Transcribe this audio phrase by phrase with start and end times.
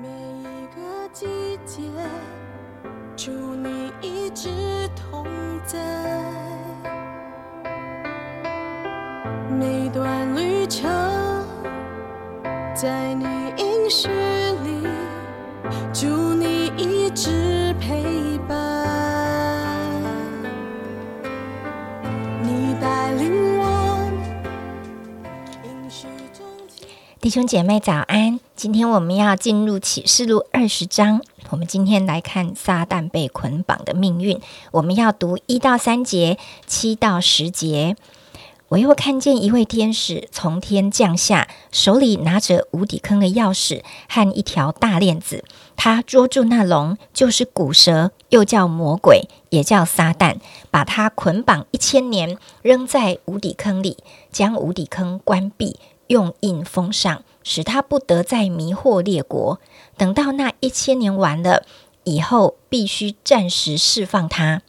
[0.00, 1.82] 每一个季节，
[3.16, 4.48] 祝你一直
[4.94, 5.26] 同
[5.64, 5.78] 在。
[9.58, 10.88] 每段旅程，
[12.72, 13.24] 在你
[13.56, 14.86] 应许里，
[15.92, 17.57] 祝你一直
[27.28, 28.40] 弟兄姐妹早安！
[28.56, 34.40] 今天我们要进入启示录二十章，我们今天来看撒旦被捆绑的命运。
[34.70, 37.96] 我们要读一到三节，七到十节。
[38.68, 45.44] 我又看见一位天使从天降下，手里拿着无底坑的钥匙和一条大链子。
[45.76, 50.36] 他捉住那龙，就是古蛇，又叫魔鬼，也叫撒旦，
[50.70, 53.98] 把他捆绑一千年，扔在无底坑里，
[54.32, 59.60] 将无底坑关闭，用印封上，使他不得再迷惑列国。
[59.96, 61.64] 等到那一千年完了
[62.04, 64.62] 以后，必须暂时释放他。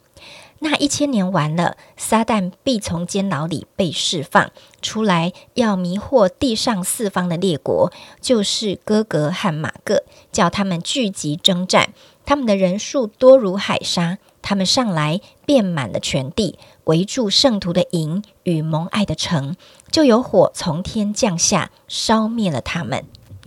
[0.62, 4.50] 那一千年完了，撒旦必从监牢里被释放
[4.82, 11.94] 出来，要迷惑地上四方的列国，就是哥格和马各，叫他们聚集征战。
[12.26, 16.58] 他们的人数多如海沙，他们上来遍满了全地，
[16.90, 19.54] 围住圣徒的营与蒙爱的城，
[19.92, 23.04] 就有火从天降下，烧灭了他们。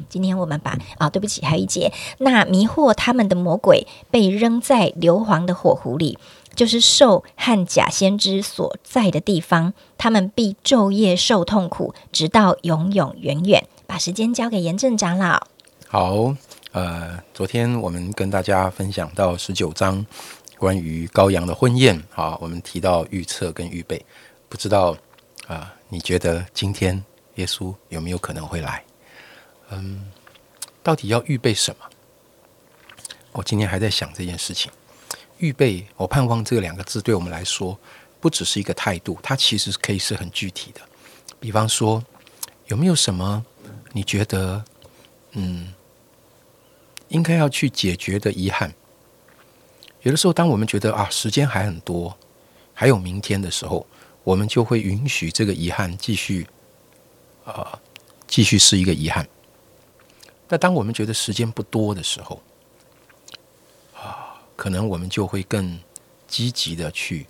[0.07, 6.17] 今天我们把啊，对不起，还有一节，那迷惑他们的魔鬼被扔在硫磺的火湖里，
[6.55, 13.67] 就是兽和假先知所在的地方，他们必昼夜受痛苦，直到永永远远。
[13.85, 15.45] 把时间交给严正长老。
[15.89, 16.33] 好，
[16.71, 20.03] 呃，昨天我们跟大家分享到十九章
[20.63, 24.01] 关于羔羊的婚宴，好，我们提到预测跟预备，
[24.47, 24.95] 不知道
[25.45, 27.03] 啊、你觉得今天
[27.35, 28.81] 耶稣有没有可能会来？
[29.71, 30.09] 嗯，
[30.81, 31.85] 到底要预备什么？
[33.33, 34.71] 我今天还在想这件事情。
[35.37, 37.77] 预备，我盼望这两个字对我们来说，
[38.21, 40.79] 不只是一个态度，它其实可以是很具体的。
[41.41, 42.01] 比方说，
[42.67, 43.45] 有没有什么
[43.91, 44.63] 你觉得，
[45.33, 45.73] 嗯，
[47.09, 48.73] 应该要去解决的遗憾？
[50.03, 52.15] 有的时候，当我们觉得啊，时间还很多，
[52.73, 53.85] 还有明天的时候，
[54.23, 56.45] 我们就会允许这个遗憾继续，
[57.45, 57.79] 啊、
[58.27, 59.27] 继续是一个遗憾。
[60.49, 62.41] 那当我们觉得时间不多的时候，
[63.95, 65.79] 啊，可能我们就会更
[66.27, 67.25] 积极的去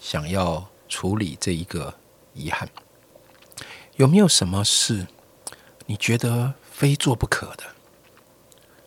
[0.00, 1.92] 想要处理这一个
[2.32, 2.66] 遗憾。
[3.96, 5.06] 有没有什么事
[5.86, 7.64] 你觉得非做不可的？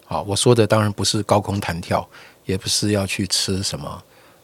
[0.06, 2.10] 好，我说的当然不是高空弹跳，
[2.48, 4.04] 也不是要去吃什么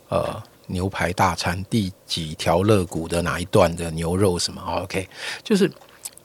[0.09, 4.61] 呃牛排大餐，第几条肋骨的哪一段的牛肉什么。
[4.83, 5.09] OK，
[5.43, 5.71] 就是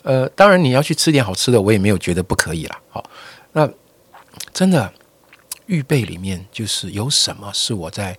[0.03, 2.79] 呃，当然你要去吃点好吃的，我也没有觉得不可以啦。
[2.91, 3.03] 好，
[3.53, 3.67] 那
[4.53, 4.93] 真的
[5.65, 8.19] 预备里面就是有什么是我在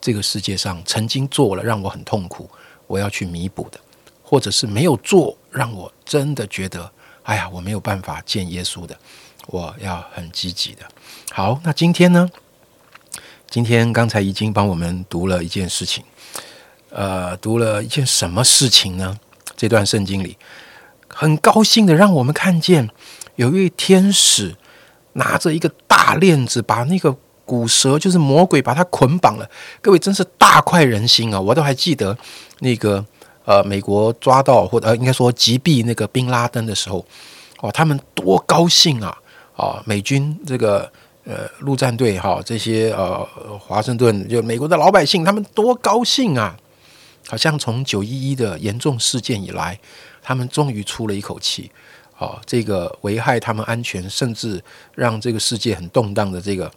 [0.00, 2.48] 这个世界上曾经做了让我很痛苦，
[2.86, 3.78] 我要去弥补的。
[4.22, 6.88] 或者是没有做，让我真的觉得，
[7.24, 8.96] 哎呀，我没有办法见耶稣的，
[9.48, 10.86] 我要很积极的。
[11.32, 12.30] 好，那今天呢？
[13.50, 16.04] 今天刚才已经帮我们读了一件事情，
[16.90, 19.18] 呃，读了一件什么事情呢？
[19.56, 20.38] 这段圣经里，
[21.08, 22.88] 很高兴的让我们看见
[23.34, 24.54] 有一位天使
[25.14, 29.50] 拿着一个大链子，把那个古蛇，就是魔鬼，把它捆绑了。
[29.82, 31.40] 各位真是大快人心啊！
[31.40, 32.16] 我都还记得
[32.60, 33.04] 那个。
[33.46, 37.04] 呃，美国抓到或者呃，应该说击毙那个宾拉登的时候，
[37.60, 39.16] 哦，他们多高兴啊！
[39.56, 40.92] 啊，美军这个
[41.24, 43.24] 呃陆战队哈，这些呃
[43.58, 46.56] 华盛顿就美国的老百姓，他们多高兴啊！
[47.28, 49.78] 好像从九一一的严重事件以来，
[50.22, 51.70] 他们终于出了一口气。
[52.18, 54.62] 啊，这个危害他们安全，甚至
[54.94, 56.70] 让这个世界很动荡的这个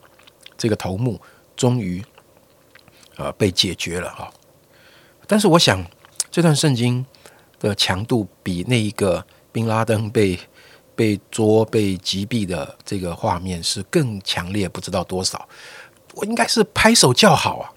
[0.57, 1.19] 这个头目，
[1.55, 2.03] 终于
[3.17, 4.31] 呃被解决了哈。
[5.27, 5.85] 但是我想。
[6.31, 7.05] 这段圣经
[7.59, 10.39] 的强度比那一个宾拉登被
[10.95, 15.47] 被捉、被击毙的这个画面是更强烈，不知道多少。
[16.15, 17.73] 我应该是拍手叫好啊！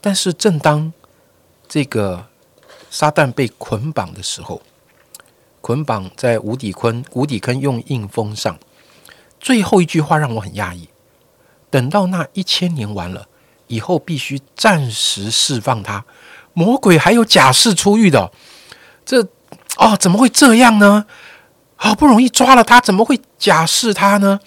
[0.00, 0.92] 但是正当
[1.68, 2.26] 这个
[2.90, 4.60] 撒旦被捆绑的时候，
[5.60, 8.58] 捆绑在无底坑，无底坑用印封上，
[9.38, 10.88] 最后一句话让我很讶异。
[11.70, 13.28] 等到那一千年完了
[13.68, 16.04] 以后，必须暂时释放他。
[16.52, 18.32] 魔鬼还有假释出狱的，
[19.06, 19.22] 这
[19.76, 21.06] 哦怎么会这样呢？
[21.82, 24.38] 好不容易抓了他，怎么会假释他呢？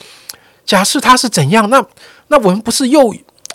[0.64, 1.68] 假释他是怎样？
[1.68, 1.84] 那
[2.28, 3.12] 那我们不是又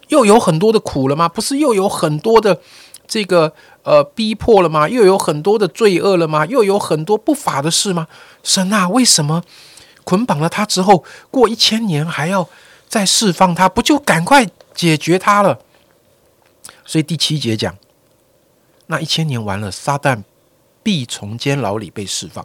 [0.09, 1.29] 又有很多的苦了吗？
[1.29, 2.61] 不是又有很多的
[3.07, 3.55] 这个
[3.85, 4.89] 呃逼迫了吗？
[4.89, 6.45] 又有很多的罪恶了吗？
[6.45, 8.09] 又有很多不法的事吗？
[8.43, 9.45] 神啊，为什么
[10.03, 12.49] 捆绑了他之后，过一千年还要
[12.89, 13.69] 再释放他？
[13.69, 15.61] 不就赶快解决他了？
[16.85, 17.77] 所以第七节讲，
[18.87, 20.25] 那一千年完了，撒旦
[20.83, 22.45] 必从监牢里被释放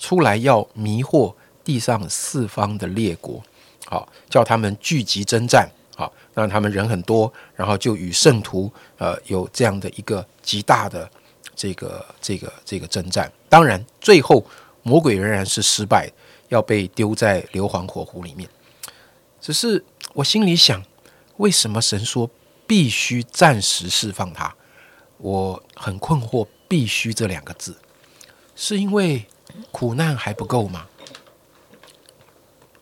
[0.00, 1.32] 出来，要迷惑
[1.62, 3.40] 地上四方的列国，
[3.86, 5.70] 好叫他们聚集征战。
[5.94, 11.08] 好，让他们人很多，然后就与圣徒呃有这样的一个极大的
[11.54, 13.30] 这个这个这个征战。
[13.50, 14.42] 当然，最后
[14.82, 16.10] 魔鬼仍然是失败，
[16.48, 18.48] 要被丢在硫磺火湖里面。
[19.42, 20.82] 只是我心里想，
[21.36, 22.30] 为什么神说
[22.66, 24.54] 必须暂时释放他？
[25.18, 27.76] 我很困惑，“必须”这两个字，
[28.56, 29.26] 是因为
[29.70, 30.86] 苦难还不够吗？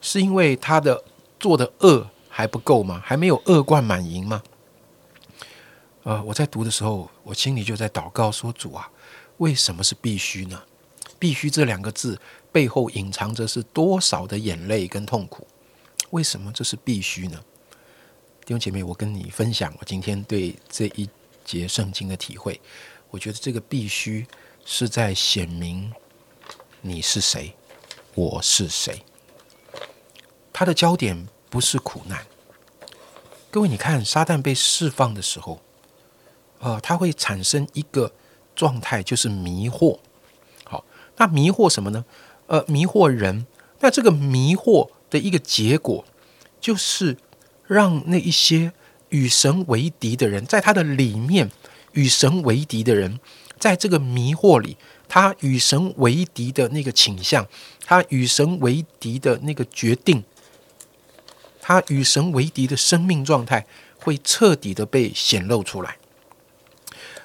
[0.00, 1.02] 是因为他的
[1.38, 2.08] 做的恶？
[2.28, 3.02] 还不够吗？
[3.04, 4.40] 还没有恶贯满盈吗？
[6.04, 8.88] 呃，我在读的时候，我心里就在祷告说：“主啊，
[9.38, 10.62] 为什么是必须呢？
[11.18, 12.16] 必须这两个字
[12.52, 15.44] 背后隐藏着是多少的眼泪跟痛苦？
[16.10, 17.40] 为什么这是必须呢？”
[18.46, 21.08] 弟兄姐妹，我跟你分享我今天对这一
[21.44, 22.60] 节圣经的体会。
[23.10, 24.24] 我觉得这个必须
[24.64, 25.92] 是在显明
[26.80, 27.54] 你是谁，
[28.14, 29.02] 我是谁。
[30.52, 31.28] 他的焦点。
[31.50, 32.26] 不是苦难，
[33.50, 35.62] 各位，你看，撒旦被释放的时候，
[36.58, 38.12] 呃，它会产生一个
[38.54, 39.98] 状态，就是迷惑。
[40.64, 40.84] 好，
[41.16, 42.04] 那迷惑什么呢？
[42.48, 43.46] 呃，迷惑人。
[43.80, 46.04] 那这个迷惑的一个结果，
[46.60, 47.16] 就是
[47.66, 48.74] 让那一些
[49.08, 51.50] 与神为敌的人，在他的里面
[51.92, 53.18] 与神为敌的人，
[53.58, 54.76] 在这个迷惑里，
[55.08, 57.46] 他与神为敌的那个倾向，
[57.84, 60.24] 他与神为敌的那个决定。
[61.60, 63.66] 他与神为敌的生命状态
[64.00, 65.98] 会彻底的被显露出来。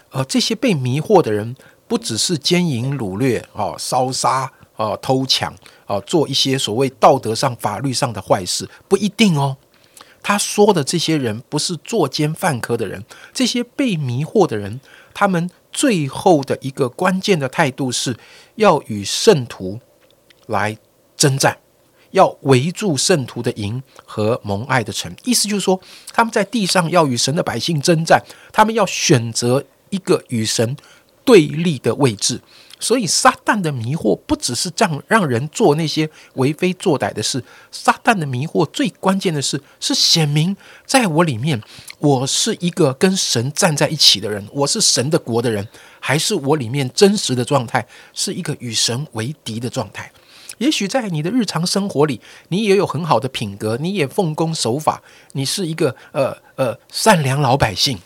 [0.09, 1.55] 呃，这些被迷惑的人，
[1.87, 5.55] 不只是奸淫掳掠、啊烧杀、啊偷抢、
[5.85, 9.55] 啊做一些所谓道德上、法律上的坏事，不一定哦。
[10.21, 13.03] 他说的这些人，不是作奸犯科的人。
[13.33, 14.79] 这些被迷惑的人，
[15.13, 18.15] 他们最后的一个关键的态度，是
[18.55, 19.79] 要与圣徒
[20.45, 20.77] 来
[21.17, 21.57] 征战。
[22.11, 25.81] 要围住圣徒的营和蒙爱的城，意思就是说，
[26.13, 30.77] 他们在地上要与神的百姓征战，他们要选择一个与神
[31.25, 32.39] 对立的位置。
[32.83, 37.41] 所以，撒旦的迷惑不只是让让人做那些为非作歹的事，
[37.71, 40.53] 撒旦的迷惑最关键的是，是显明
[40.85, 41.61] 在我里面，
[41.99, 45.65] 我是一个跟神站在一起的人，我是神的国的人，
[46.01, 50.11] 还是我里面真实的状态是一个与神为敌的状态。
[50.57, 52.19] 也许在你的日常生活里，
[52.49, 55.01] 你也有很好的品格，你也奉公守法，
[55.31, 57.97] 你是一个呃呃善良老百姓，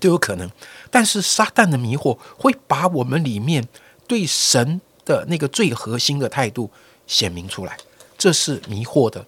[0.00, 0.50] 都有可能。
[0.90, 3.68] 但是撒旦的迷惑会把我们里面
[4.10, 6.68] 对神的那个最核心的态度
[7.06, 7.78] 显明出来，
[8.18, 9.24] 这是迷惑的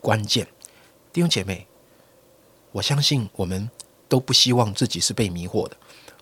[0.00, 0.48] 关键。
[1.12, 1.66] 弟兄姐妹，
[2.72, 3.68] 我相信我们
[4.08, 5.76] 都不希望自己是被迷惑的，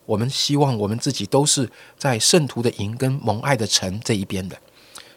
[0.07, 4.57] 我们希望我们自己都是在圣徒的营跟蒙爱的城这一边的。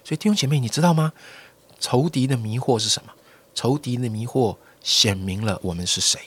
[0.03, 1.13] 所以弟兄姐妹，你知道吗？
[1.79, 3.11] 仇敌的迷惑是什么？
[3.55, 6.21] 仇敌的迷惑显明了我们是谁。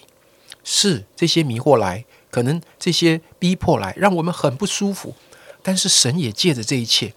[0.64, 5.14] 是这些迷惑来，可能这些逼迫来，让我们很不舒服。
[5.62, 7.14] 但是神也借着这一切，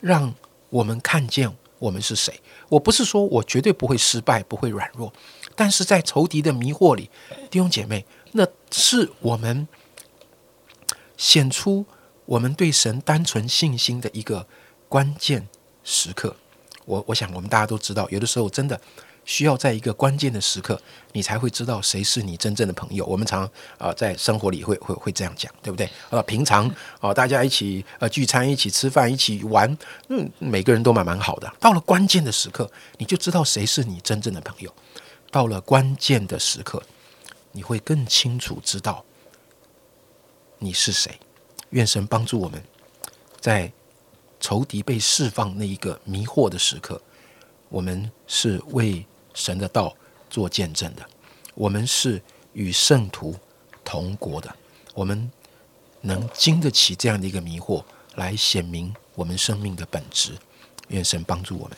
[0.00, 0.34] 让
[0.68, 2.40] 我们看见我们是谁。
[2.68, 5.12] 我不是说我绝对不会失败，不会软弱。
[5.56, 7.10] 但是在仇敌的迷惑里，
[7.50, 9.66] 弟兄姐妹，那是我们
[11.16, 11.84] 显出
[12.24, 14.46] 我们对神单纯信心的一个
[14.88, 15.48] 关键。
[15.82, 16.36] 时刻，
[16.84, 18.80] 我我想我们大家都知道，有的时候真的
[19.24, 20.80] 需要在一个关键的时刻，
[21.12, 23.04] 你才会知道谁是你真正的朋友。
[23.06, 23.48] 我们常
[23.78, 25.88] 啊在生活里会会会这样讲，对不对？
[26.10, 26.68] 呃，平常
[27.00, 29.76] 啊大家一起呃聚餐、一起吃饭、一起玩，
[30.08, 31.52] 嗯，每个人都蛮蛮好的。
[31.60, 34.74] 到了关键的时刻，你就知道谁是你真正的朋友。
[35.30, 36.82] 到了关键的时刻，
[37.52, 39.04] 你会更清楚知道
[40.58, 41.18] 你是谁。
[41.70, 42.62] 愿神帮助我们，
[43.40, 43.72] 在。
[44.42, 46.98] 仇敌被释放那一个迷惑的时刻，
[47.70, 49.96] 我们是为神的道
[50.28, 51.08] 做见证的，
[51.54, 52.20] 我们是
[52.52, 53.34] 与圣徒
[53.82, 54.54] 同国的，
[54.92, 55.30] 我们
[56.02, 57.82] 能经得起这样的一个迷惑，
[58.16, 60.32] 来显明我们生命的本质。
[60.88, 61.76] 愿神帮助我们。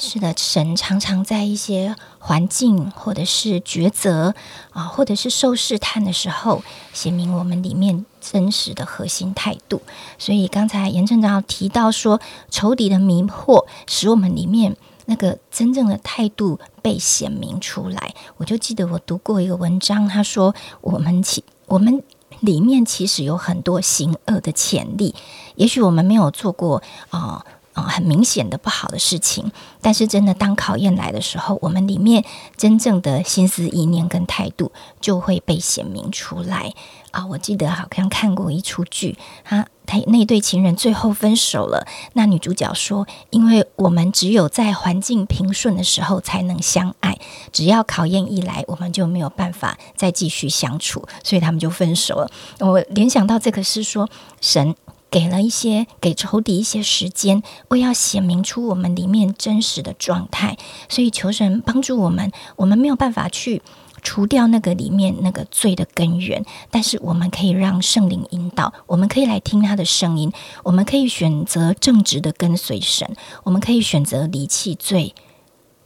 [0.00, 4.32] 是的，神常常在一些环境，或者是抉择
[4.70, 6.62] 啊，或者是受试探的时候，
[6.92, 9.82] 显明我们里面真实的核心态度。
[10.16, 14.76] 所以刚才严正长提到说，仇敌的迷惑使我们里面
[15.06, 18.14] 那个真正的态度被显明出来。
[18.36, 22.04] 我就记得我读过一个文章，他说我们其我们
[22.38, 25.16] 里面其实有很多行恶的潜力。
[25.56, 27.44] 也许我们没有做过啊
[27.82, 32.24] 很明显的不好的事情，但是真的当考验来的时候，我们里面
[32.56, 36.74] 真正的心思意念跟态度就会被显明出来
[37.10, 37.26] 啊！
[37.26, 47.18] 我记得好像看过一出剧，他他那对情人最后分手了，那女主角说：“因为我们只有在环境平顺的时候才能相爱，
[47.52, 52.30] 只要考验一来，我们就没有办法再继续相处，所以他们就分手了。”
[52.60, 54.08] 我联想到这个是说
[54.40, 54.74] 神。
[55.10, 60.56] 给了一些给仇敌一些时间，为要显明出我们里面真实的状态，
[60.88, 62.30] 所以求神帮助我们。
[62.56, 63.62] 我们没有办法去
[64.02, 75.14] 除掉那个里面那个罪的根源，但是我们可以让圣灵引导，我们可以来听他的声音，我们可以选择正直的跟随神，我们可以选择离弃罪。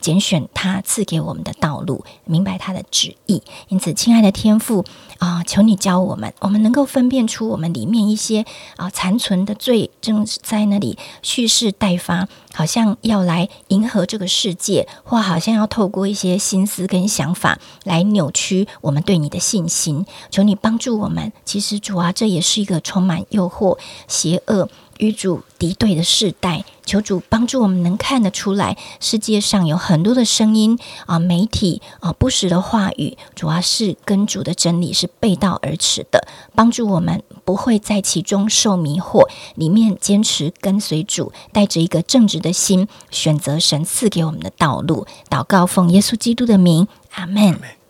[0.03, 3.41] 拣选他赐给我们的道路，明白他的旨意。
[3.69, 4.83] 因此，亲爱的天父
[5.17, 8.43] 啊，求你教我们，我们能够分辨出我们里面一些
[8.75, 20.05] 啊残存的罪，正在那里蓄势待发，好像要来迎合这个世界，或好像要透过一些心思跟想法来扭曲我们对你的信心。
[20.29, 21.31] 求你帮助我们。
[21.45, 23.77] 其实主啊，这也是一个充满诱惑、
[24.09, 24.67] 邪恶。
[24.97, 36.27] 与主敌对的世代，求主帮助我们能看得出来，世界上有很多的声音啊，媒体啊，不实的话语，主要是跟主的真理是背道而驰的。
[36.55, 45.05] 帮助我们不会在其中受迷惑，里面坚持跟随主，带着一个正直的心，选择神赐给我们的道路。
[45.29, 47.82] 祷告奉耶稣基督的名，阿门。